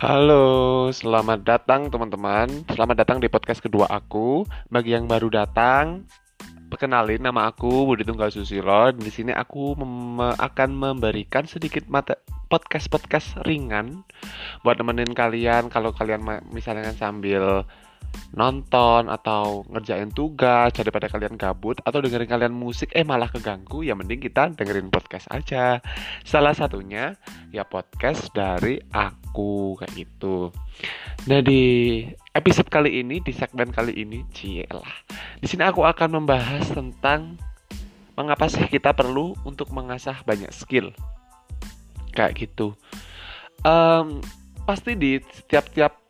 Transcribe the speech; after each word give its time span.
Halo, 0.00 0.88
selamat 0.88 1.44
datang 1.44 1.92
teman-teman. 1.92 2.48
Selamat 2.72 3.04
datang 3.04 3.20
di 3.20 3.28
podcast 3.28 3.60
kedua 3.60 3.84
aku. 3.84 4.48
Bagi 4.72 4.96
yang 4.96 5.04
baru 5.04 5.28
datang, 5.28 6.08
perkenalin 6.72 7.20
nama 7.20 7.52
aku 7.52 7.84
Budi 7.84 8.08
Tunggal 8.08 8.32
Susilo. 8.32 8.96
Di 8.96 9.12
sini 9.12 9.36
aku 9.36 9.76
mem 9.76 10.24
akan 10.40 10.70
memberikan 10.72 11.44
sedikit 11.44 11.84
mata 11.92 12.16
podcast-podcast 12.48 13.44
ringan 13.44 14.00
buat 14.64 14.80
nemenin 14.80 15.12
kalian 15.12 15.68
kalau 15.68 15.92
kalian 15.92 16.24
misalnya 16.48 16.96
sambil 16.96 17.68
nonton 18.30 19.10
atau 19.10 19.66
ngerjain 19.66 20.10
tugas 20.14 20.70
daripada 20.70 21.10
kalian 21.10 21.34
gabut 21.34 21.82
atau 21.82 21.98
dengerin 21.98 22.30
kalian 22.30 22.54
musik 22.54 22.94
eh 22.94 23.02
malah 23.02 23.26
keganggu 23.26 23.82
ya 23.82 23.98
mending 23.98 24.22
kita 24.22 24.54
dengerin 24.54 24.86
podcast 24.90 25.26
aja. 25.34 25.82
Salah 26.22 26.54
satunya 26.54 27.18
ya 27.50 27.66
podcast 27.66 28.30
dari 28.30 28.78
aku 28.94 29.74
kayak 29.82 29.92
gitu. 29.98 30.54
Nah 31.26 31.42
di 31.42 32.06
episode 32.30 32.70
kali 32.70 33.02
ini 33.02 33.18
di 33.18 33.34
segmen 33.34 33.74
kali 33.74 33.98
ini 33.98 34.22
cielah 34.30 34.94
di 35.42 35.46
sini 35.50 35.66
aku 35.66 35.82
akan 35.82 36.22
membahas 36.22 36.70
tentang 36.70 37.34
mengapa 38.14 38.46
sih 38.46 38.62
kita 38.70 38.94
perlu 38.94 39.34
untuk 39.42 39.74
mengasah 39.74 40.22
banyak 40.22 40.54
skill. 40.54 40.94
Kayak 42.14 42.46
gitu. 42.46 42.78
Um, 43.66 44.22
pasti 44.64 44.94
di 44.94 45.18
setiap-tiap 45.20 46.09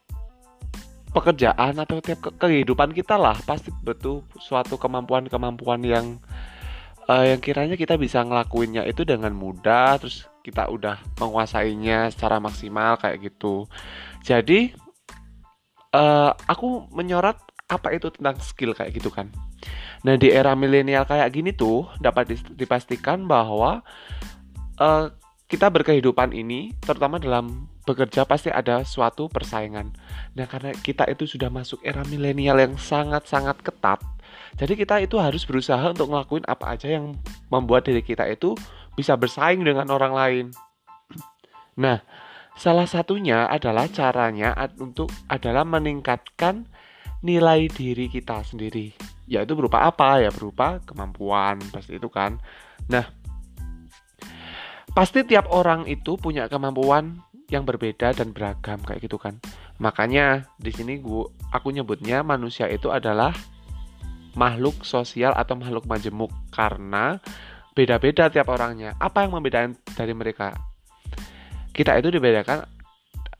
pekerjaan 1.11 1.75
atau 1.79 1.99
tiap 1.99 2.23
ke 2.23 2.31
kehidupan 2.39 2.95
kita 2.95 3.19
lah. 3.19 3.37
Pasti 3.43 3.75
betul 3.83 4.27
suatu 4.39 4.79
kemampuan-kemampuan 4.79 5.83
yang 5.83 6.07
uh, 7.11 7.25
yang 7.27 7.43
kiranya 7.43 7.75
kita 7.75 7.99
bisa 7.99 8.23
ngelakuinnya 8.23 8.87
itu 8.87 9.03
dengan 9.03 9.35
mudah 9.35 9.99
terus 9.99 10.31
kita 10.41 10.71
udah 10.71 11.03
menguasainya 11.19 12.15
secara 12.15 12.39
maksimal 12.39 12.97
kayak 12.97 13.31
gitu. 13.31 13.67
Jadi 14.23 14.71
uh, 15.95 16.33
aku 16.47 16.87
menyorot 16.95 17.37
apa 17.71 17.95
itu 17.95 18.11
tentang 18.11 18.39
skill 18.43 18.75
kayak 18.75 18.95
gitu 18.95 19.11
kan. 19.11 19.31
Nah 20.03 20.17
di 20.17 20.33
era 20.33 20.57
milenial 20.59 21.07
kayak 21.07 21.31
gini 21.31 21.55
tuh 21.55 21.87
dapat 22.03 22.35
dipastikan 22.57 23.29
bahwa 23.29 23.85
uh, 24.81 25.07
kita 25.51 25.67
berkehidupan 25.67 26.31
ini 26.31 26.75
terutama 26.79 27.19
dalam 27.19 27.67
bekerja 27.91 28.23
pasti 28.25 28.55
ada 28.55 28.87
suatu 28.87 29.27
persaingan. 29.27 29.91
Nah, 30.39 30.47
karena 30.47 30.71
kita 30.73 31.05
itu 31.11 31.27
sudah 31.27 31.51
masuk 31.51 31.83
era 31.83 32.07
milenial 32.07 32.57
yang 32.63 32.79
sangat-sangat 32.79 33.59
ketat, 33.67 33.99
jadi 34.59 34.73
kita 34.75 34.97
itu 35.03 35.17
harus 35.21 35.47
berusaha 35.47 35.81
untuk 35.91 36.11
ngelakuin 36.11 36.45
apa 36.47 36.75
aja 36.75 36.89
yang 36.91 37.15
membuat 37.53 37.87
diri 37.87 38.03
kita 38.03 38.27
itu 38.27 38.55
bisa 38.99 39.15
bersaing 39.15 39.63
dengan 39.63 39.87
orang 39.89 40.13
lain. 40.13 40.47
Nah, 41.79 42.03
salah 42.59 42.85
satunya 42.85 43.47
adalah 43.47 43.87
caranya 43.89 44.53
untuk 44.83 45.09
adalah 45.31 45.63
meningkatkan 45.63 46.67
nilai 47.23 47.71
diri 47.71 48.11
kita 48.11 48.43
sendiri. 48.43 48.93
Yaitu 49.31 49.55
berupa 49.55 49.87
apa? 49.87 50.19
Ya 50.19 50.35
berupa 50.35 50.83
kemampuan, 50.83 51.63
pasti 51.71 51.97
itu 51.97 52.11
kan. 52.11 52.43
Nah, 52.91 53.07
pasti 54.91 55.23
tiap 55.23 55.47
orang 55.55 55.87
itu 55.87 56.19
punya 56.19 56.51
kemampuan 56.51 57.23
yang 57.51 57.67
berbeda 57.67 58.15
dan 58.15 58.31
beragam 58.31 58.79
kayak 58.87 59.05
gitu 59.05 59.19
kan. 59.19 59.43
Makanya 59.83 60.47
di 60.57 60.71
sini 60.71 61.03
gua 61.03 61.27
aku 61.51 61.75
nyebutnya 61.75 62.23
manusia 62.23 62.71
itu 62.71 62.89
adalah 62.95 63.35
makhluk 64.39 64.87
sosial 64.87 65.35
atau 65.35 65.59
makhluk 65.59 65.85
majemuk 65.91 66.31
karena 66.55 67.19
beda-beda 67.75 68.31
tiap 68.31 68.49
orangnya. 68.49 68.95
Apa 69.03 69.27
yang 69.27 69.35
membedakan 69.35 69.75
dari 69.99 70.15
mereka? 70.15 70.55
Kita 71.75 71.99
itu 71.99 72.15
dibedakan 72.15 72.67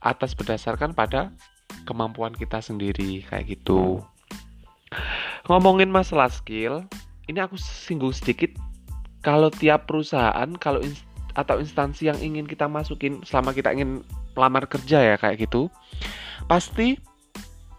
atas 0.01 0.35
berdasarkan 0.35 0.91
pada 0.91 1.31
kemampuan 1.87 2.35
kita 2.35 2.59
sendiri 2.59 3.23
kayak 3.27 3.47
gitu. 3.47 4.03
Ngomongin 5.47 5.87
masalah 5.87 6.27
skill, 6.27 6.83
ini 7.31 7.39
aku 7.39 7.55
singgung 7.55 8.11
sedikit 8.11 8.51
kalau 9.21 9.53
tiap 9.53 9.85
perusahaan 9.87 10.49
kalau 10.57 10.81
atau 11.37 11.59
instansi 11.59 12.11
yang 12.11 12.19
ingin 12.19 12.45
kita 12.47 12.67
masukin 12.67 13.23
selama 13.23 13.55
kita 13.55 13.71
ingin 13.71 14.03
melamar 14.35 14.67
kerja 14.67 14.99
ya 15.03 15.15
kayak 15.19 15.43
gitu 15.47 15.67
pasti 16.47 16.99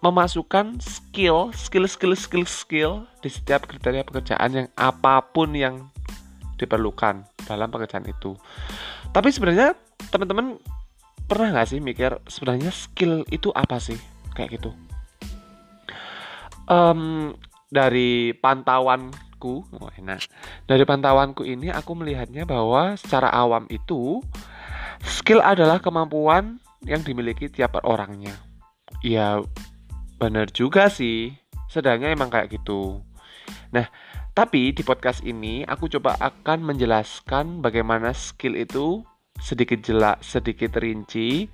memasukkan 0.03 0.83
skill 0.83 1.55
skill 1.55 1.87
skill 1.87 2.15
skill 2.19 2.45
skill 2.45 2.93
di 3.23 3.31
setiap 3.31 3.71
kriteria 3.71 4.03
pekerjaan 4.03 4.51
yang 4.51 4.69
apa 4.75 5.23
pun 5.31 5.55
yang 5.55 5.93
diperlukan 6.59 7.27
dalam 7.47 7.69
pekerjaan 7.71 8.07
itu. 8.07 8.39
Tapi 9.11 9.35
sebenarnya 9.35 9.75
teman-teman 10.11 10.59
pernah 11.27 11.55
nggak 11.55 11.69
sih 11.71 11.79
mikir 11.83 12.19
sebenarnya 12.27 12.71
skill 12.71 13.23
itu 13.31 13.51
apa 13.55 13.79
sih? 13.79 13.99
Kayak 14.35 14.63
gitu. 14.63 14.71
Um, 16.67 17.35
dari 17.71 18.35
pantauan 18.39 19.11
pantauanku, 19.43 19.83
oh 19.83 19.91
enak. 19.99 20.23
Dari 20.71 20.85
pantauanku 20.87 21.43
ini 21.43 21.69
aku 21.75 21.99
melihatnya 21.99 22.47
bahwa 22.47 22.95
secara 22.95 23.29
awam 23.35 23.67
itu 23.69 24.23
skill 25.03 25.43
adalah 25.43 25.83
kemampuan 25.83 26.63
yang 26.87 27.03
dimiliki 27.03 27.51
tiap 27.51 27.79
orangnya. 27.83 28.39
Ya 29.03 29.43
benar 30.23 30.51
juga 30.55 30.87
sih. 30.87 31.35
Sedangnya 31.67 32.15
emang 32.15 32.31
kayak 32.31 32.55
gitu. 32.55 33.03
Nah, 33.75 33.89
tapi 34.33 34.71
di 34.71 34.87
podcast 34.87 35.25
ini 35.27 35.67
aku 35.67 35.91
coba 35.91 36.15
akan 36.21 36.63
menjelaskan 36.63 37.61
bagaimana 37.65 38.15
skill 38.15 38.55
itu 38.55 39.03
sedikit 39.43 39.83
jelas, 39.83 40.23
sedikit 40.23 40.79
rinci, 40.79 41.51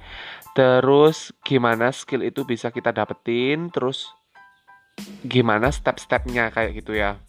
terus 0.53 1.33
gimana 1.41 1.89
skill 1.89 2.21
itu 2.21 2.45
bisa 2.45 2.69
kita 2.69 2.93
dapetin, 2.93 3.73
terus 3.73 4.13
gimana 5.25 5.71
step-stepnya 5.71 6.51
kayak 6.51 6.75
gitu 6.83 6.99
ya 6.99 7.23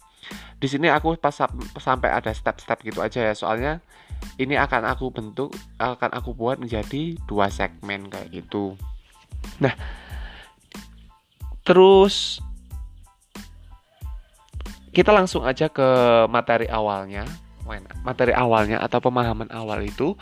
di 0.60 0.68
sini 0.68 0.92
aku 0.92 1.16
pas 1.16 1.32
sampai 1.80 2.10
ada 2.12 2.30
step-step 2.30 2.84
gitu 2.84 3.00
aja 3.00 3.24
ya. 3.24 3.34
Soalnya 3.34 3.80
ini 4.36 4.60
akan 4.60 4.84
aku 4.84 5.08
bentuk 5.08 5.56
akan 5.80 6.12
aku 6.12 6.36
buat 6.36 6.60
menjadi 6.60 7.16
dua 7.24 7.48
segmen 7.48 8.12
kayak 8.12 8.28
gitu. 8.44 8.76
Nah 9.64 9.72
terus 11.64 12.44
kita 14.92 15.14
langsung 15.14 15.46
aja 15.46 15.72
ke 15.72 15.88
materi 16.28 16.68
awalnya. 16.68 17.24
Materi 18.02 18.34
awalnya 18.34 18.82
atau 18.82 18.98
pemahaman 18.98 19.46
awal 19.54 19.86
itu. 19.86 20.18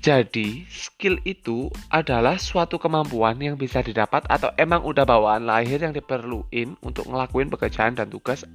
Jadi 0.00 0.64
skill 0.72 1.20
itu 1.28 1.68
adalah 1.92 2.40
suatu 2.40 2.80
kemampuan 2.80 3.36
yang 3.36 3.60
bisa 3.60 3.84
didapat 3.84 4.24
atau 4.32 4.48
emang 4.56 4.80
udah 4.80 5.04
bawaan 5.04 5.44
lahir 5.44 5.76
yang 5.76 5.92
diperluin 5.92 6.72
untuk 6.80 7.04
ngelakuin 7.04 7.52
pekerjaan 7.52 7.92
dan 8.00 8.08
tugas 8.08 8.48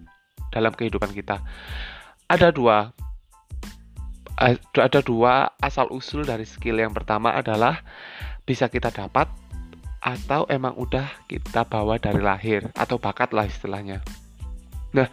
dalam 0.52 0.76
kehidupan 0.76 1.16
kita. 1.16 1.40
Ada 2.28 2.52
dua 2.52 2.92
ada 4.74 5.00
dua 5.06 5.54
asal 5.62 5.86
usul 5.94 6.26
dari 6.26 6.48
skill 6.50 6.82
yang 6.82 6.94
pertama 6.96 7.36
adalah 7.38 7.86
bisa 8.42 8.66
kita 8.68 8.90
dapat 8.90 9.30
atau 10.02 10.50
emang 10.50 10.74
udah 10.82 11.06
kita 11.30 11.62
bawa 11.62 12.02
dari 12.02 12.26
lahir 12.26 12.66
atau 12.74 12.98
bakat 12.98 13.30
lah 13.38 13.46
istilahnya. 13.46 14.02
Nah, 14.98 15.06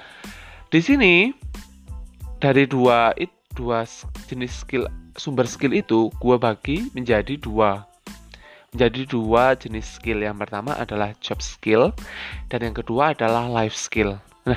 di 0.72 0.80
sini 0.80 1.36
dari 2.40 2.64
dua 2.64 3.12
dua 3.52 3.84
jenis 4.30 4.64
skill 4.64 4.88
sumber 5.18 5.44
skill 5.44 5.76
itu 5.76 6.08
gue 6.22 6.36
bagi 6.40 6.88
menjadi 6.94 7.36
dua 7.36 7.84
menjadi 8.72 9.02
dua 9.08 9.58
jenis 9.58 9.98
skill 9.98 10.22
yang 10.24 10.38
pertama 10.38 10.76
adalah 10.78 11.12
job 11.20 11.42
skill 11.42 11.92
dan 12.48 12.64
yang 12.64 12.76
kedua 12.76 13.12
adalah 13.12 13.44
life 13.48 13.76
skill. 13.76 14.16
Nah, 14.48 14.56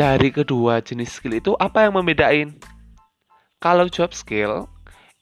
dari 0.00 0.32
kedua 0.32 0.80
jenis 0.80 1.12
skill 1.12 1.36
itu 1.36 1.52
apa 1.60 1.84
yang 1.84 1.92
membedain? 1.92 2.56
Kalau 3.60 3.84
job 3.92 4.16
skill 4.16 4.64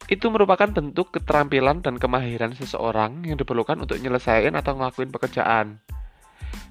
itu 0.06 0.30
merupakan 0.30 0.70
bentuk 0.70 1.10
keterampilan 1.10 1.82
dan 1.82 1.98
kemahiran 1.98 2.54
seseorang 2.54 3.26
yang 3.26 3.34
diperlukan 3.34 3.74
untuk 3.74 3.98
nyelesain 3.98 4.54
atau 4.54 4.78
ngelakuin 4.78 5.10
pekerjaan. 5.10 5.82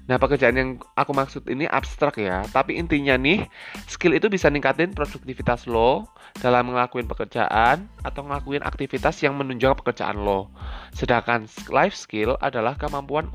Nah, 0.08 0.16
pekerjaan 0.16 0.56
yang 0.56 0.70
aku 0.96 1.12
maksud 1.12 1.44
ini 1.52 1.68
abstrak 1.68 2.16
ya, 2.16 2.48
tapi 2.48 2.80
intinya 2.80 3.12
nih, 3.20 3.44
skill 3.84 4.16
itu 4.16 4.32
bisa 4.32 4.48
ningkatin 4.48 4.96
produktivitas 4.96 5.68
lo 5.68 6.08
dalam 6.40 6.72
ngelakuin 6.72 7.04
pekerjaan 7.04 7.92
atau 8.08 8.24
ngelakuin 8.24 8.64
aktivitas 8.64 9.20
yang 9.20 9.36
menunjang 9.36 9.76
pekerjaan 9.76 10.16
lo. 10.16 10.48
Sedangkan 10.96 11.44
life 11.68 11.92
skill 11.92 12.40
adalah 12.40 12.72
kemampuan 12.80 13.28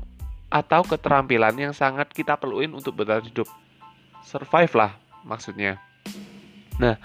atau 0.50 0.82
keterampilan 0.82 1.54
yang 1.62 1.70
sangat 1.70 2.10
kita 2.10 2.34
perluin 2.34 2.74
untuk 2.74 2.98
bertahan 2.98 3.30
hidup 3.30 3.46
survive 4.24 4.72
lah 4.74 4.92
maksudnya. 5.22 5.78
Nah, 6.80 6.98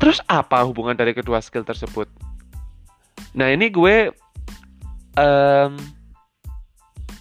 terus 0.00 0.22
apa 0.30 0.64
hubungan 0.64 0.96
dari 0.96 1.12
kedua 1.12 1.42
skill 1.44 1.66
tersebut? 1.66 2.08
Nah 3.34 3.50
ini 3.50 3.68
gue 3.68 4.14
um, 5.18 5.72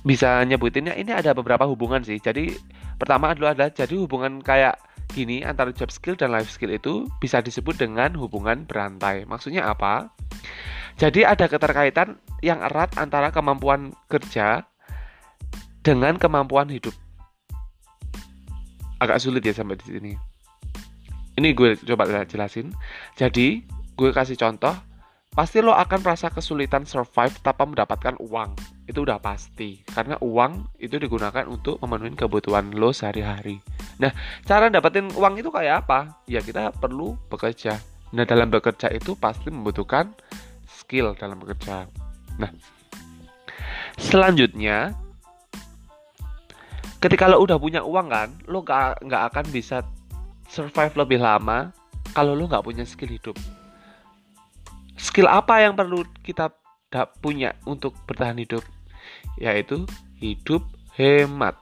bisa 0.05 0.43
nyebutinnya 0.45 0.93
ini 0.93 1.11
ada 1.11 1.33
beberapa 1.33 1.65
hubungan 1.65 2.05
sih. 2.05 2.21
Jadi 2.21 2.53
pertama 3.01 3.33
adalah 3.33 3.57
ada 3.57 3.67
jadi 3.73 3.97
hubungan 3.97 4.39
kayak 4.39 4.77
gini 5.13 5.45
antara 5.45 5.69
job 5.69 5.93
skill 5.93 6.17
dan 6.17 6.33
life 6.33 6.49
skill 6.49 6.73
itu 6.73 7.05
bisa 7.21 7.39
disebut 7.39 7.77
dengan 7.77 8.13
hubungan 8.17 8.65
berantai. 8.65 9.25
Maksudnya 9.25 9.69
apa? 9.69 10.09
Jadi 10.97 11.25
ada 11.25 11.49
keterkaitan 11.49 12.21
yang 12.45 12.61
erat 12.61 12.93
antara 13.01 13.33
kemampuan 13.33 13.97
kerja 14.09 14.61
dengan 15.81 16.21
kemampuan 16.21 16.69
hidup. 16.69 16.93
Agak 19.03 19.19
sulit 19.19 19.43
ya 19.43 19.51
sampai 19.51 19.75
di 19.75 19.85
sini. 19.91 20.13
Ini 21.35 21.51
gue 21.51 21.75
coba 21.83 22.07
jelasin. 22.23 22.71
Jadi, 23.19 23.67
gue 23.99 24.09
kasih 24.15 24.39
contoh, 24.39 24.71
pasti 25.35 25.59
lo 25.59 25.75
akan 25.75 25.99
merasa 25.99 26.31
kesulitan 26.31 26.87
survive 26.87 27.35
tanpa 27.43 27.67
mendapatkan 27.67 28.15
uang. 28.23 28.55
Itu 28.87 29.03
udah 29.03 29.19
pasti, 29.19 29.83
karena 29.91 30.15
uang 30.23 30.79
itu 30.79 30.95
digunakan 30.95 31.43
untuk 31.51 31.83
memenuhi 31.83 32.15
kebutuhan 32.15 32.71
lo 32.71 32.95
sehari-hari. 32.95 33.59
Nah, 33.99 34.15
cara 34.47 34.71
dapetin 34.71 35.11
uang 35.11 35.35
itu 35.35 35.51
kayak 35.51 35.83
apa? 35.83 36.23
Ya 36.31 36.39
kita 36.39 36.71
perlu 36.71 37.19
bekerja. 37.27 37.75
Nah, 38.13 38.23
dalam 38.23 38.47
bekerja 38.47 38.93
itu 38.93 39.17
pasti 39.19 39.49
membutuhkan 39.49 40.15
skill 40.69 41.17
dalam 41.17 41.41
bekerja. 41.41 41.89
Nah, 42.37 42.51
selanjutnya 43.97 44.93
ketika 47.03 47.27
lo 47.27 47.43
udah 47.43 47.59
punya 47.59 47.83
uang 47.83 48.07
kan, 48.07 48.31
lo 48.47 48.63
gak, 48.63 49.03
nggak 49.03 49.23
akan 49.27 49.45
bisa 49.51 49.83
survive 50.47 50.95
lebih 50.95 51.19
lama 51.19 51.75
kalau 52.15 52.31
lo 52.31 52.47
nggak 52.47 52.63
punya 52.63 52.87
skill 52.87 53.11
hidup. 53.11 53.35
Skill 54.95 55.27
apa 55.27 55.59
yang 55.59 55.75
perlu 55.75 56.07
kita 56.23 56.47
punya 57.19 57.59
untuk 57.67 57.91
bertahan 58.07 58.39
hidup? 58.39 58.63
Yaitu 59.35 59.83
hidup 60.23 60.63
hemat. 60.95 61.59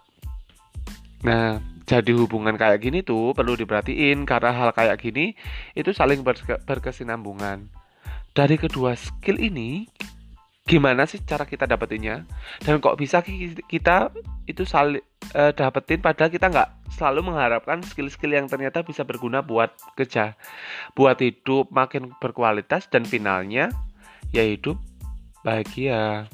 Nah, 1.26 1.58
jadi 1.90 2.14
hubungan 2.14 2.54
kayak 2.54 2.78
gini 2.86 3.02
tuh 3.02 3.34
perlu 3.34 3.58
diperhatiin 3.58 4.30
karena 4.30 4.54
hal 4.54 4.70
kayak 4.78 5.02
gini 5.02 5.34
itu 5.74 5.90
saling 5.90 6.22
berkesinambungan. 6.70 7.66
Dari 8.32 8.56
kedua 8.62 8.94
skill 8.94 9.42
ini, 9.42 9.90
gimana 10.66 11.10
sih 11.10 11.19
cara 11.25 11.44
kita 11.44 11.66
dapetinnya? 11.66 12.24
Dan 12.62 12.80
kok 12.80 12.96
bisa 12.96 13.19
kita 13.68 14.13
itu 14.46 14.63
saling 14.63 15.04
uh, 15.34 15.52
dapetin 15.52 16.00
padahal 16.00 16.31
kita 16.31 16.48
nggak 16.48 16.69
selalu 16.96 17.34
mengharapkan 17.34 17.81
skill-skill 17.81 18.36
yang 18.36 18.48
ternyata 18.48 18.86
bisa 18.86 19.02
berguna 19.02 19.42
buat 19.42 19.74
kerja, 19.98 20.38
buat 20.94 21.18
hidup 21.19 21.72
makin 21.74 22.13
berkualitas 22.22 22.88
dan 22.92 23.04
finalnya 23.08 23.74
ya 24.31 24.44
hidup 24.46 24.78
bahagia. 25.42 26.30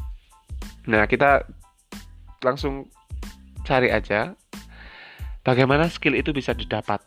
Nah, 0.87 1.03
kita 1.07 1.43
langsung 2.43 2.87
cari 3.67 3.91
aja 3.91 4.35
bagaimana 5.43 5.91
skill 5.91 6.15
itu 6.15 6.31
bisa 6.31 6.55
didapat. 6.55 7.03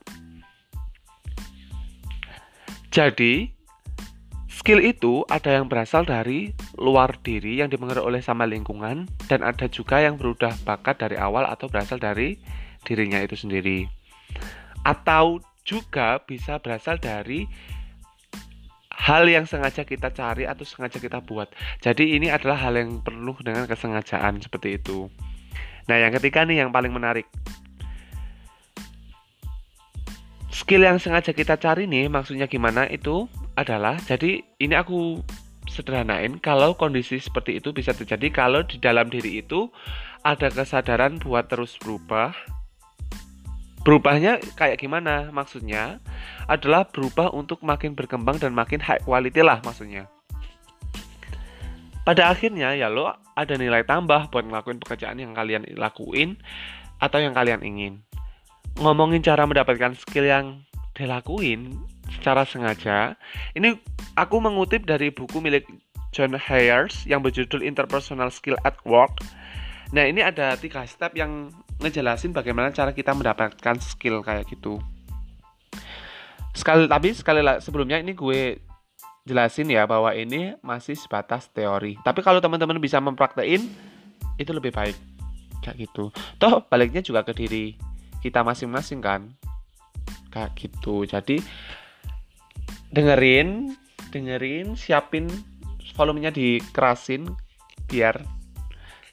Jadi, 2.90 3.54
skill 4.60 4.84
itu 4.84 5.24
ada 5.32 5.56
yang 5.56 5.72
berasal 5.72 6.04
dari 6.04 6.52
luar 6.76 7.16
diri 7.24 7.64
yang 7.64 7.72
dipengaruhi 7.72 8.04
oleh 8.04 8.20
sama 8.20 8.44
lingkungan 8.44 9.08
dan 9.24 9.40
ada 9.40 9.64
juga 9.72 10.04
yang 10.04 10.20
berudah 10.20 10.52
bakat 10.68 11.00
dari 11.00 11.16
awal 11.16 11.48
atau 11.48 11.64
berasal 11.72 11.96
dari 11.96 12.36
dirinya 12.84 13.16
itu 13.24 13.40
sendiri. 13.40 13.88
Atau 14.84 15.40
juga 15.64 16.20
bisa 16.28 16.60
berasal 16.60 17.00
dari 17.00 17.48
hal 18.92 19.24
yang 19.32 19.48
sengaja 19.48 19.88
kita 19.88 20.12
cari 20.12 20.44
atau 20.44 20.68
sengaja 20.68 21.00
kita 21.00 21.24
buat. 21.24 21.48
Jadi 21.80 22.20
ini 22.20 22.28
adalah 22.28 22.60
hal 22.60 22.76
yang 22.76 23.00
penuh 23.00 23.40
dengan 23.40 23.64
kesengajaan 23.64 24.44
seperti 24.44 24.76
itu. 24.76 25.08
Nah, 25.88 25.96
yang 25.96 26.12
ketiga 26.20 26.44
nih 26.44 26.68
yang 26.68 26.70
paling 26.70 26.92
menarik. 26.92 27.24
Skill 30.52 30.84
yang 30.84 31.00
sengaja 31.00 31.32
kita 31.32 31.56
cari 31.56 31.88
nih 31.88 32.12
maksudnya 32.12 32.44
gimana 32.44 32.84
itu 32.92 33.24
adalah 33.60 34.00
jadi 34.08 34.40
ini 34.56 34.72
aku 34.72 35.20
sederhanain 35.68 36.40
kalau 36.40 36.72
kondisi 36.74 37.20
seperti 37.20 37.60
itu 37.60 37.70
bisa 37.70 37.92
terjadi 37.92 38.32
kalau 38.32 38.64
di 38.64 38.80
dalam 38.80 39.06
diri 39.12 39.44
itu 39.44 39.68
ada 40.24 40.48
kesadaran 40.48 41.20
buat 41.20 41.46
terus 41.52 41.76
berubah. 41.78 42.32
Berubahnya 43.80 44.40
kayak 44.60 44.80
gimana? 44.80 45.32
Maksudnya 45.32 46.00
adalah 46.44 46.84
berubah 46.84 47.32
untuk 47.32 47.64
makin 47.64 47.96
berkembang 47.96 48.36
dan 48.36 48.52
makin 48.52 48.80
high 48.80 49.00
quality 49.00 49.40
lah 49.40 49.62
maksudnya. 49.64 50.04
Pada 52.04 52.32
akhirnya 52.32 52.76
ya 52.76 52.92
lo 52.92 53.12
ada 53.12 53.54
nilai 53.56 53.84
tambah 53.86 54.28
buat 54.28 54.44
ngelakuin 54.44 54.80
pekerjaan 54.84 55.16
yang 55.20 55.32
kalian 55.32 55.64
lakuin 55.76 56.36
atau 57.00 57.22
yang 57.22 57.32
kalian 57.32 57.64
ingin. 57.64 58.04
Ngomongin 58.76 59.24
cara 59.24 59.48
mendapatkan 59.48 59.96
skill 59.96 60.28
yang 60.28 60.64
dilakuin 60.92 61.80
secara 62.20 62.44
sengaja 62.44 63.16
ini 63.56 63.80
aku 64.20 64.36
mengutip 64.44 64.84
dari 64.84 65.08
buku 65.08 65.40
milik 65.40 65.64
John 66.12 66.36
Hayers 66.36 67.08
yang 67.08 67.24
berjudul 67.24 67.64
Interpersonal 67.64 68.28
Skill 68.28 68.60
at 68.68 68.76
Work 68.84 69.24
nah 69.90 70.04
ini 70.04 70.20
ada 70.22 70.54
tiga 70.60 70.84
step 70.84 71.16
yang 71.16 71.50
ngejelasin 71.80 72.36
bagaimana 72.36 72.70
cara 72.70 72.92
kita 72.92 73.16
mendapatkan 73.16 73.76
skill 73.80 74.20
kayak 74.20 74.46
gitu. 74.52 74.78
Sekali 76.52 76.84
tapi 76.86 77.16
sekali 77.16 77.40
sebelumnya 77.58 77.98
ini 77.98 78.12
gue 78.12 78.60
jelasin 79.24 79.72
ya 79.72 79.88
bahwa 79.88 80.12
ini 80.12 80.54
masih 80.60 80.94
sebatas 80.94 81.48
teori. 81.50 81.96
Tapi 82.04 82.20
kalau 82.20 82.38
teman-teman 82.38 82.76
bisa 82.76 83.00
mempraktekin 83.00 83.64
itu 84.36 84.52
lebih 84.52 84.76
baik 84.76 84.96
kayak 85.64 85.88
gitu. 85.88 86.12
Toh 86.36 86.64
baliknya 86.68 87.00
juga 87.00 87.24
ke 87.24 87.32
diri 87.32 87.80
kita 88.20 88.44
masing-masing 88.44 89.00
kan. 89.00 89.32
Kayak 90.28 90.52
gitu. 90.60 91.08
Jadi 91.08 91.40
dengerin, 92.90 93.74
dengerin, 94.10 94.74
siapin 94.74 95.30
volumenya 95.94 96.32
dikerasin 96.32 97.28
biar 97.90 98.22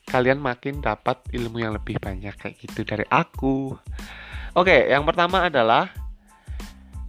kalian 0.07 0.39
makin 0.39 0.79
dapat 0.79 1.19
ilmu 1.35 1.59
yang 1.59 1.75
lebih 1.75 1.99
banyak 1.99 2.31
kayak 2.39 2.55
gitu 2.63 2.87
dari 2.87 3.03
aku. 3.11 3.75
Oke, 4.55 4.87
yang 4.87 5.03
pertama 5.03 5.51
adalah 5.51 5.91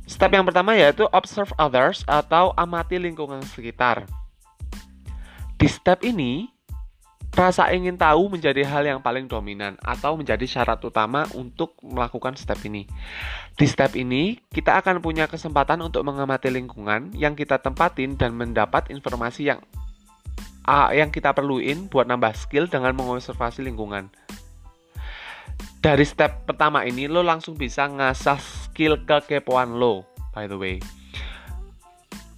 step 0.09 0.35
yang 0.35 0.43
pertama 0.43 0.75
yaitu 0.75 1.06
observe 1.15 1.55
others 1.56 2.03
atau 2.11 2.50
amati 2.59 2.99
lingkungan 2.99 3.41
sekitar. 3.47 4.05
Di 5.59 5.67
step 5.70 6.03
ini, 6.03 6.50
rasa 7.38 7.70
ingin 7.70 7.94
tahu 7.94 8.35
menjadi 8.35 8.67
hal 8.67 8.82
yang 8.82 8.99
paling 8.99 9.31
dominan 9.31 9.79
atau 9.79 10.19
menjadi 10.19 10.43
syarat 10.43 10.82
utama 10.82 11.23
untuk 11.38 11.79
melakukan 11.87 12.35
step 12.35 12.58
ini. 12.67 12.90
Di 13.55 13.62
step 13.70 13.94
ini, 13.94 14.43
kita 14.50 14.75
akan 14.82 14.99
punya 14.99 15.31
kesempatan 15.31 15.79
untuk 15.79 16.03
mengamati 16.03 16.51
lingkungan 16.51 17.15
yang 17.15 17.39
kita 17.39 17.63
tempatin 17.63 18.19
dan 18.19 18.34
mendapat 18.34 18.91
informasi 18.91 19.55
yang 19.55 19.63
uh, 20.67 20.91
yang 20.91 21.15
kita 21.15 21.31
perluin 21.31 21.86
buat 21.86 22.10
nambah 22.10 22.34
skill 22.34 22.67
dengan 22.67 22.98
mengobservasi 22.98 23.63
lingkungan. 23.63 24.10
Dari 25.79 26.03
step 26.03 26.43
pertama 26.43 26.82
ini 26.82 27.06
lo 27.06 27.22
langsung 27.22 27.55
bisa 27.55 27.86
ngasah 27.86 28.43
skill 28.43 29.06
kekepoan 29.06 29.79
lo, 29.79 30.03
by 30.34 30.51
the 30.51 30.58
way. 30.58 30.82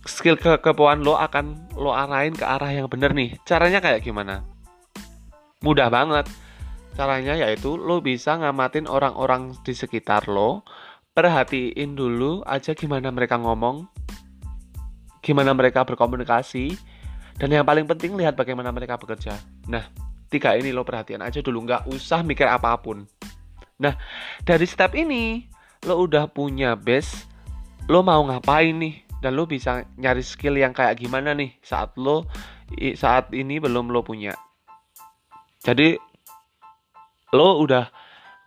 Skill 0.04 0.36
kekepoan 0.36 1.00
lo 1.00 1.16
akan 1.16 1.72
lo 1.72 1.96
arahin 1.96 2.36
ke 2.36 2.44
arah 2.44 2.68
yang 2.68 2.84
bener 2.92 3.16
nih. 3.16 3.40
Caranya 3.48 3.80
kayak 3.80 4.04
gimana? 4.04 4.49
Mudah 5.60 5.92
banget. 5.92 6.24
Caranya 6.96 7.36
yaitu 7.36 7.76
lo 7.76 8.00
bisa 8.00 8.40
ngamatin 8.40 8.88
orang-orang 8.88 9.52
di 9.60 9.76
sekitar 9.76 10.24
lo, 10.24 10.64
perhatiin 11.12 11.92
dulu 11.92 12.40
aja 12.48 12.72
gimana 12.72 13.12
mereka 13.12 13.36
ngomong, 13.36 13.84
gimana 15.20 15.52
mereka 15.52 15.84
berkomunikasi, 15.84 16.74
dan 17.36 17.52
yang 17.52 17.64
paling 17.68 17.84
penting 17.84 18.16
lihat 18.16 18.40
bagaimana 18.40 18.72
mereka 18.72 18.96
bekerja. 18.96 19.36
Nah, 19.68 19.84
tiga 20.32 20.56
ini 20.56 20.72
lo 20.72 20.80
perhatian 20.80 21.20
aja 21.20 21.44
dulu, 21.44 21.68
nggak 21.68 21.92
usah 21.92 22.24
mikir 22.24 22.48
apa 22.48 22.74
pun. 22.80 23.04
Nah, 23.80 23.96
dari 24.44 24.64
step 24.64 24.96
ini 24.96 25.44
lo 25.84 26.04
udah 26.04 26.28
punya 26.28 26.72
base, 26.72 27.28
lo 27.88 28.00
mau 28.00 28.24
ngapain 28.28 28.76
nih, 28.76 29.20
dan 29.20 29.36
lo 29.36 29.44
bisa 29.44 29.84
nyari 30.00 30.24
skill 30.24 30.56
yang 30.56 30.72
kayak 30.72 30.96
gimana 30.96 31.36
nih 31.36 31.52
saat 31.60 31.92
lo 32.00 32.24
saat 32.96 33.28
ini 33.36 33.60
belum 33.60 33.92
lo 33.92 34.00
punya. 34.00 34.32
Jadi 35.60 35.92
lo 37.36 37.60
udah 37.60 37.84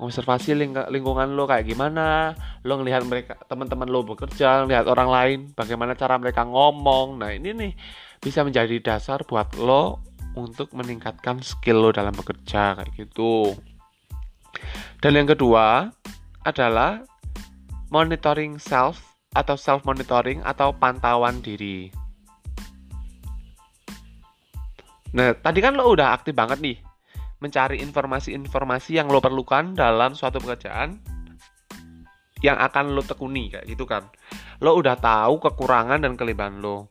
observasi 0.02 0.58
ling 0.58 0.74
lingkungan 0.74 1.38
lo 1.38 1.46
kayak 1.46 1.70
gimana, 1.70 2.34
lo 2.66 2.82
ngelihat 2.82 3.06
mereka 3.06 3.38
teman-teman 3.46 3.88
lo 3.88 4.02
bekerja, 4.02 4.66
ngelihat 4.66 4.90
orang 4.90 5.10
lain, 5.10 5.40
bagaimana 5.54 5.94
cara 5.94 6.18
mereka 6.18 6.44
ngomong. 6.44 7.22
Nah 7.22 7.30
ini 7.32 7.54
nih 7.54 7.74
bisa 8.18 8.42
menjadi 8.42 8.82
dasar 8.82 9.22
buat 9.24 9.54
lo 9.62 10.02
untuk 10.34 10.74
meningkatkan 10.74 11.40
skill 11.46 11.86
lo 11.86 11.90
dalam 11.94 12.12
bekerja 12.18 12.82
kayak 12.82 12.92
gitu. 12.98 13.54
Dan 14.98 15.14
yang 15.14 15.30
kedua 15.30 15.94
adalah 16.42 17.06
monitoring 17.94 18.58
self 18.58 19.14
atau 19.38 19.54
self 19.54 19.86
monitoring 19.86 20.42
atau 20.42 20.74
pantauan 20.74 21.42
diri. 21.46 21.94
Nah, 25.14 25.30
tadi 25.38 25.62
kan 25.62 25.78
lo 25.78 25.94
udah 25.94 26.18
aktif 26.18 26.34
banget 26.34 26.58
nih 26.58 26.78
mencari 27.44 27.84
informasi-informasi 27.84 28.96
yang 28.96 29.12
lo 29.12 29.20
perlukan 29.20 29.76
dalam 29.76 30.16
suatu 30.16 30.40
pekerjaan 30.40 30.96
yang 32.40 32.56
akan 32.56 32.96
lo 32.96 33.04
tekuni 33.04 33.52
kayak 33.52 33.68
gitu 33.68 33.84
kan. 33.84 34.08
Lo 34.64 34.80
udah 34.80 34.96
tahu 34.96 35.44
kekurangan 35.44 36.00
dan 36.00 36.16
kelebihan 36.16 36.64
lo. 36.64 36.88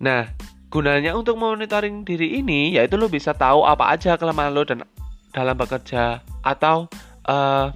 Nah, 0.00 0.24
gunanya 0.72 1.12
untuk 1.12 1.36
monitoring 1.36 2.08
diri 2.08 2.40
ini 2.40 2.72
yaitu 2.80 2.96
lo 2.96 3.12
bisa 3.12 3.36
tahu 3.36 3.68
apa 3.68 3.92
aja 3.92 4.16
kelemahan 4.16 4.56
lo 4.56 4.64
dan 4.64 4.80
dalam 5.36 5.56
bekerja 5.60 6.24
atau 6.40 6.88
uh, 7.28 7.68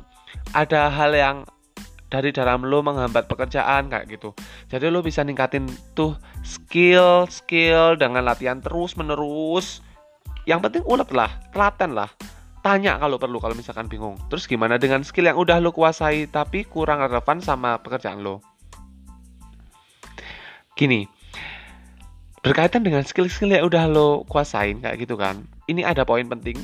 ada 0.57 0.83
hal 0.88 1.12
yang 1.12 1.37
dari 2.09 2.31
dalam 2.31 2.62
lo 2.64 2.81
menghambat 2.81 3.29
pekerjaan 3.29 3.93
kayak 3.93 4.09
gitu. 4.09 4.33
Jadi 4.73 4.88
lo 4.88 5.05
bisa 5.05 5.21
ningkatin 5.21 5.67
tuh 5.93 6.17
skill 6.47 7.29
skill 7.29 7.99
dengan 8.00 8.25
latihan 8.25 8.64
terus 8.64 8.97
menerus. 8.97 9.84
Yang 10.45 10.61
penting 10.69 10.83
ulet 10.85 11.09
lah, 11.13 11.31
telaten 11.51 11.97
lah. 11.97 12.11
Tanya 12.65 12.97
kalau 12.97 13.21
perlu 13.21 13.41
kalau 13.41 13.53
misalkan 13.53 13.89
bingung. 13.89 14.17
Terus 14.33 14.49
gimana 14.49 14.81
dengan 14.81 15.05
skill 15.05 15.29
yang 15.29 15.37
udah 15.37 15.61
lo 15.61 15.73
kuasai 15.73 16.29
tapi 16.33 16.65
kurang 16.65 17.05
relevan 17.05 17.41
sama 17.45 17.77
pekerjaan 17.81 18.25
lo? 18.25 18.41
Gini, 20.75 21.07
berkaitan 22.45 22.85
dengan 22.85 23.01
skill-skill 23.01 23.57
yang 23.57 23.65
udah 23.65 23.89
lo 23.89 24.29
kuasain 24.29 24.85
kayak 24.85 25.01
gitu 25.01 25.17
kan 25.17 25.49
ini 25.65 25.81
ada 25.81 26.05
poin 26.05 26.29
penting 26.29 26.61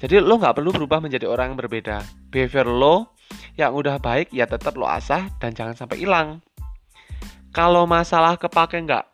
jadi 0.00 0.24
lo 0.24 0.40
nggak 0.40 0.56
perlu 0.56 0.72
berubah 0.72 1.04
menjadi 1.04 1.28
orang 1.28 1.52
yang 1.52 1.58
berbeda 1.60 2.00
behavior 2.32 2.64
lo 2.64 3.12
yang 3.60 3.76
udah 3.76 4.00
baik 4.00 4.32
ya 4.32 4.48
tetap 4.48 4.72
lo 4.80 4.88
asah 4.88 5.28
dan 5.36 5.52
jangan 5.52 5.76
sampai 5.76 6.00
hilang 6.00 6.40
kalau 7.52 7.84
masalah 7.84 8.40
kepake 8.40 8.80
nggak 8.88 9.04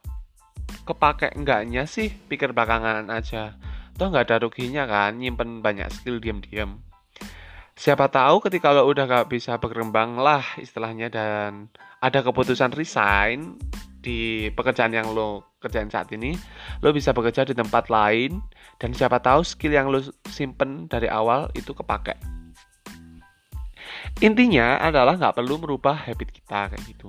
kepake 0.87 1.35
enggaknya 1.35 1.83
sih 1.83 2.15
pikir 2.31 2.55
belakangan 2.55 3.11
aja 3.11 3.59
toh 3.95 4.11
nggak 4.11 4.31
ada 4.31 4.37
ruginya 4.43 4.85
kan 4.85 5.19
nyimpen 5.19 5.63
banyak 5.63 5.91
skill 5.91 6.19
diam-diam 6.19 6.83
siapa 7.75 8.07
tahu 8.07 8.39
ketika 8.47 8.71
lo 8.71 8.87
udah 8.87 9.05
gak 9.07 9.27
bisa 9.35 9.59
berkembang 9.59 10.15
lah 10.15 10.43
istilahnya 10.63 11.11
dan 11.11 11.67
ada 11.99 12.23
keputusan 12.23 12.71
resign 12.71 13.59
di 14.05 14.53
pekerjaan 14.53 14.93
yang 14.93 15.11
lo 15.17 15.57
kerjaan 15.65 15.89
saat 15.89 16.13
ini, 16.13 16.37
lo 16.85 16.93
bisa 16.93 17.17
bekerja 17.17 17.49
di 17.49 17.57
tempat 17.57 17.89
lain 17.89 18.45
dan 18.77 18.93
siapa 18.93 19.17
tahu 19.25 19.41
skill 19.41 19.73
yang 19.73 19.89
lo 19.89 20.05
simpen 20.29 20.85
dari 20.93 21.09
awal 21.09 21.49
itu 21.57 21.73
kepake. 21.73 22.13
Intinya 24.21 24.77
adalah 24.85 25.17
nggak 25.17 25.41
perlu 25.41 25.57
merubah 25.57 25.97
habit 25.97 26.29
kita 26.37 26.69
kayak 26.69 26.85
gitu. 26.85 27.09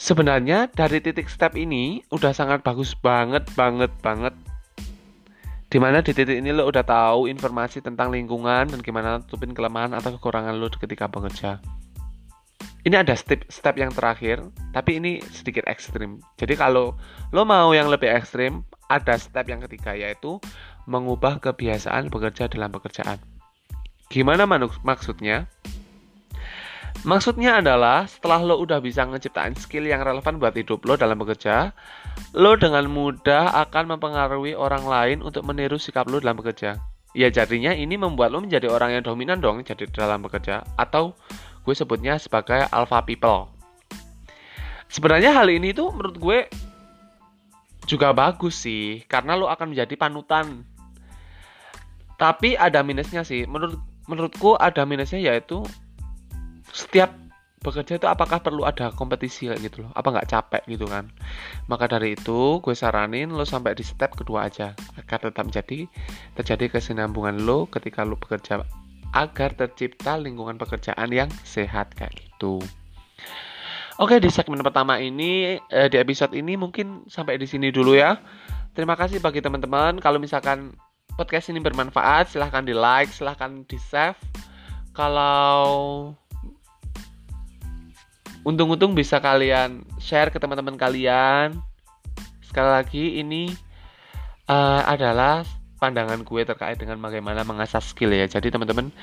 Sebenarnya 0.00 0.72
dari 0.72 0.98
titik 0.98 1.28
step 1.28 1.54
ini 1.54 2.00
udah 2.08 2.32
sangat 2.32 2.64
bagus 2.64 2.96
banget 2.96 3.44
banget 3.54 3.92
banget 4.00 4.34
Di 5.72 5.80
mana 5.80 6.04
di 6.04 6.12
titik 6.12 6.36
ini 6.36 6.52
lo 6.52 6.68
udah 6.68 6.84
tahu 6.84 7.32
informasi 7.32 7.80
tentang 7.80 8.12
lingkungan 8.12 8.68
dan 8.68 8.80
gimana 8.84 9.24
tutupin 9.24 9.56
kelemahan 9.56 9.96
atau 9.96 10.20
kekurangan 10.20 10.52
lo 10.60 10.68
ketika 10.68 11.08
bekerja 11.08 11.64
ini 12.82 12.98
ada 12.98 13.14
step 13.14 13.46
step 13.46 13.78
yang 13.78 13.94
terakhir, 13.94 14.42
tapi 14.74 14.98
ini 14.98 15.22
sedikit 15.30 15.62
ekstrim. 15.70 16.18
Jadi 16.34 16.58
kalau 16.58 16.98
lo 17.30 17.42
mau 17.46 17.70
yang 17.70 17.86
lebih 17.86 18.10
ekstrim, 18.10 18.66
ada 18.90 19.14
step 19.14 19.46
yang 19.46 19.62
ketiga 19.62 19.94
yaitu 19.94 20.42
mengubah 20.90 21.38
kebiasaan 21.38 22.10
bekerja 22.10 22.50
dalam 22.50 22.74
pekerjaan. 22.74 23.22
Gimana 24.10 24.50
maksudnya? 24.82 25.46
Maksudnya 27.02 27.58
adalah 27.58 28.06
setelah 28.06 28.38
lo 28.38 28.62
udah 28.62 28.78
bisa 28.78 29.02
ngeciptain 29.02 29.58
skill 29.58 29.90
yang 29.90 30.06
relevan 30.06 30.38
buat 30.38 30.54
hidup 30.54 30.86
lo 30.86 30.94
dalam 30.94 31.18
bekerja, 31.18 31.74
lo 32.30 32.54
dengan 32.54 32.86
mudah 32.86 33.58
akan 33.66 33.98
mempengaruhi 33.98 34.54
orang 34.54 34.86
lain 34.86 35.18
untuk 35.18 35.42
meniru 35.42 35.82
sikap 35.82 36.06
lo 36.06 36.22
dalam 36.22 36.38
bekerja. 36.38 36.78
Ya 37.10 37.26
jadinya 37.26 37.74
ini 37.74 37.98
membuat 37.98 38.30
lo 38.30 38.38
menjadi 38.38 38.70
orang 38.70 38.94
yang 38.94 39.02
dominan 39.02 39.42
dong 39.42 39.66
jadi 39.66 39.90
dalam 39.90 40.22
bekerja 40.22 40.62
atau 40.78 41.18
gue 41.66 41.74
sebutnya 41.74 42.22
sebagai 42.22 42.70
alpha 42.70 43.02
people. 43.02 43.50
Sebenarnya 44.86 45.34
hal 45.34 45.50
ini 45.50 45.74
tuh 45.74 45.90
menurut 45.90 46.16
gue 46.22 46.38
juga 47.90 48.14
bagus 48.14 48.62
sih 48.62 49.02
karena 49.10 49.34
lo 49.34 49.50
akan 49.50 49.74
menjadi 49.74 49.98
panutan. 49.98 50.62
Tapi 52.14 52.54
ada 52.54 52.86
minusnya 52.86 53.26
sih. 53.26 53.42
Menurut 53.50 53.82
menurutku 54.06 54.54
ada 54.54 54.86
minusnya 54.86 55.18
yaitu 55.18 55.66
setiap 56.72 57.12
bekerja 57.62 57.94
itu 57.94 58.10
apakah 58.10 58.42
perlu 58.42 58.66
ada 58.66 58.90
kompetisi 58.90 59.46
gitu 59.46 59.86
loh 59.86 59.94
apa 59.94 60.10
nggak 60.10 60.28
capek 60.34 60.62
gitu 60.66 60.82
kan 60.90 61.06
maka 61.70 61.86
dari 61.86 62.18
itu 62.18 62.58
gue 62.58 62.74
saranin 62.74 63.30
lo 63.30 63.46
sampai 63.46 63.78
di 63.78 63.86
step 63.86 64.18
kedua 64.18 64.50
aja 64.50 64.74
agar 64.98 65.30
tetap 65.30 65.46
jadi 65.46 65.86
terjadi 66.34 66.74
kesinambungan 66.74 67.46
lo 67.46 67.70
ketika 67.70 68.02
lo 68.02 68.18
bekerja 68.18 68.66
agar 69.12 69.52
tercipta 69.54 70.16
lingkungan 70.16 70.56
pekerjaan 70.56 71.12
yang 71.12 71.28
sehat 71.44 71.92
kayak 71.92 72.16
gitu. 72.16 72.58
Oke, 74.00 74.16
di 74.18 74.32
segmen 74.32 74.64
pertama 74.64 74.96
ini 74.96 75.60
eh, 75.60 75.88
di 75.92 76.00
episode 76.00 76.32
ini 76.32 76.56
mungkin 76.56 77.04
sampai 77.06 77.36
di 77.36 77.44
sini 77.44 77.68
dulu 77.68 77.92
ya. 77.92 78.16
Terima 78.72 78.96
kasih 78.96 79.20
bagi 79.20 79.44
teman-teman. 79.44 80.00
Kalau 80.00 80.16
misalkan 80.16 80.72
podcast 81.12 81.52
ini 81.52 81.60
bermanfaat, 81.60 82.32
silahkan 82.32 82.64
di 82.64 82.72
like, 82.72 83.12
silahkan 83.12 83.68
di 83.68 83.76
save. 83.76 84.16
Kalau 84.96 86.16
untung-untung 88.42 88.94
bisa 88.94 89.22
kalian 89.22 89.86
share 90.02 90.30
ke 90.30 90.38
teman-teman 90.38 90.74
kalian. 90.74 91.58
Sekali 92.42 92.70
lagi 92.70 93.04
ini 93.22 93.50
uh, 94.50 94.82
adalah 94.84 95.46
pandangan 95.82 96.22
gue 96.22 96.42
terkait 96.46 96.78
dengan 96.78 97.02
bagaimana 97.02 97.42
mengasah 97.42 97.82
skill 97.82 98.14
ya. 98.14 98.26
Jadi 98.30 98.54
teman-teman 98.54 98.94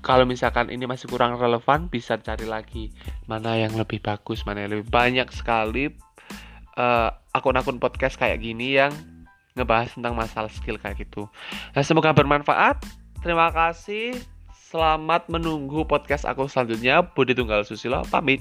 kalau 0.00 0.24
misalkan 0.24 0.72
ini 0.72 0.88
masih 0.88 1.12
kurang 1.12 1.36
relevan 1.36 1.92
bisa 1.92 2.16
cari 2.16 2.48
lagi 2.48 2.88
mana 3.28 3.60
yang 3.60 3.76
lebih 3.76 4.00
bagus, 4.00 4.48
mana 4.48 4.64
yang 4.64 4.80
lebih 4.80 4.88
banyak 4.88 5.28
sekali 5.28 5.92
eh, 6.80 7.10
akun-akun 7.36 7.76
podcast 7.76 8.16
kayak 8.16 8.40
gini 8.40 8.80
yang 8.80 8.92
ngebahas 9.52 9.92
tentang 9.92 10.16
masalah 10.16 10.48
skill 10.48 10.80
kayak 10.80 11.04
gitu. 11.04 11.28
Nah, 11.76 11.84
semoga 11.84 12.16
bermanfaat. 12.16 12.80
Terima 13.20 13.52
kasih. 13.52 14.16
Selamat 14.70 15.26
menunggu 15.26 15.82
podcast 15.82 16.22
aku 16.22 16.46
selanjutnya. 16.46 17.02
Budi 17.02 17.34
Tunggal 17.34 17.66
Susilo 17.66 18.06
pamit. 18.06 18.38